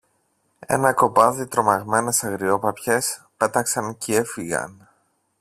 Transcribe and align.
Ένα 0.59 0.93
κοπάδι 0.93 1.47
τρομαγμένες 1.47 2.23
αγριόπαπιες 2.23 3.25
πέταξαν 3.37 3.97
κι 3.97 4.13
έφυγαν 4.13 4.89